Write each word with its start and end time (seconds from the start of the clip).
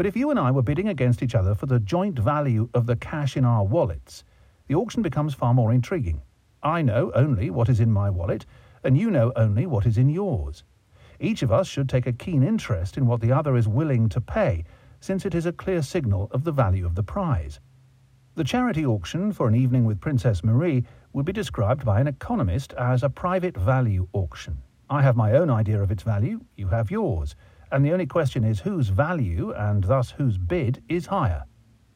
But 0.00 0.06
if 0.06 0.16
you 0.16 0.30
and 0.30 0.38
I 0.38 0.50
were 0.50 0.62
bidding 0.62 0.88
against 0.88 1.22
each 1.22 1.34
other 1.34 1.54
for 1.54 1.66
the 1.66 1.78
joint 1.78 2.18
value 2.18 2.70
of 2.72 2.86
the 2.86 2.96
cash 2.96 3.36
in 3.36 3.44
our 3.44 3.62
wallets, 3.62 4.24
the 4.66 4.74
auction 4.74 5.02
becomes 5.02 5.34
far 5.34 5.52
more 5.52 5.74
intriguing. 5.74 6.22
I 6.62 6.80
know 6.80 7.12
only 7.14 7.50
what 7.50 7.68
is 7.68 7.80
in 7.80 7.92
my 7.92 8.08
wallet, 8.08 8.46
and 8.82 8.96
you 8.96 9.10
know 9.10 9.30
only 9.36 9.66
what 9.66 9.84
is 9.84 9.98
in 9.98 10.08
yours. 10.08 10.64
Each 11.20 11.42
of 11.42 11.52
us 11.52 11.68
should 11.68 11.86
take 11.86 12.06
a 12.06 12.14
keen 12.14 12.42
interest 12.42 12.96
in 12.96 13.06
what 13.06 13.20
the 13.20 13.30
other 13.30 13.56
is 13.56 13.68
willing 13.68 14.08
to 14.08 14.22
pay, 14.22 14.64
since 15.00 15.26
it 15.26 15.34
is 15.34 15.44
a 15.44 15.52
clear 15.52 15.82
signal 15.82 16.30
of 16.30 16.44
the 16.44 16.52
value 16.52 16.86
of 16.86 16.94
the 16.94 17.02
prize. 17.02 17.60
The 18.36 18.44
charity 18.44 18.86
auction 18.86 19.34
for 19.34 19.48
an 19.48 19.54
evening 19.54 19.84
with 19.84 20.00
Princess 20.00 20.42
Marie 20.42 20.82
would 21.12 21.26
be 21.26 21.34
described 21.34 21.84
by 21.84 22.00
an 22.00 22.06
economist 22.06 22.72
as 22.72 23.02
a 23.02 23.10
private 23.10 23.54
value 23.54 24.08
auction. 24.14 24.62
I 24.88 25.02
have 25.02 25.16
my 25.16 25.32
own 25.32 25.50
idea 25.50 25.82
of 25.82 25.90
its 25.90 26.04
value, 26.04 26.40
you 26.56 26.68
have 26.68 26.90
yours, 26.90 27.36
and 27.72 27.84
the 27.84 27.92
only 27.92 28.06
question 28.06 28.44
is 28.44 28.60
whose 28.60 28.88
value, 28.88 29.52
and 29.52 29.84
thus 29.84 30.10
whose 30.10 30.38
bid, 30.38 30.82
is 30.88 31.06
higher. 31.06 31.44